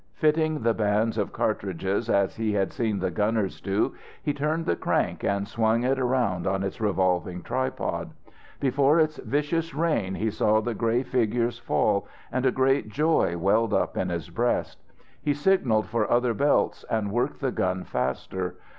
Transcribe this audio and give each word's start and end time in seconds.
Fitting 0.15 0.63
the 0.63 0.73
bands 0.73 1.15
of 1.15 1.31
cartridges 1.31 2.09
as 2.09 2.37
he 2.37 2.53
had 2.53 2.73
seen 2.73 2.97
the 2.97 3.11
gunners 3.11 3.61
do, 3.61 3.93
he 4.23 4.33
turned 4.33 4.65
the 4.65 4.75
crank 4.75 5.23
and 5.23 5.47
swung 5.47 5.83
it 5.83 5.99
round 5.99 6.47
on 6.47 6.63
its 6.63 6.81
revolving 6.81 7.43
tripod. 7.43 8.09
Before 8.59 8.99
its 8.99 9.17
vicious 9.17 9.75
rain 9.75 10.15
he 10.15 10.31
saw 10.31 10.59
the 10.59 10.73
grey 10.73 11.03
figures 11.03 11.59
fall, 11.59 12.07
and 12.31 12.47
a 12.47 12.51
great 12.51 12.89
joy 12.89 13.37
welled 13.37 13.75
up 13.75 13.95
in 13.95 14.09
his 14.09 14.31
breast. 14.31 14.79
He 15.21 15.35
signalled 15.35 15.85
for 15.85 16.09
other 16.09 16.33
belts 16.33 16.83
and 16.89 17.11
worked 17.11 17.39
the 17.39 17.51
gun 17.51 17.83
faster. 17.83 18.55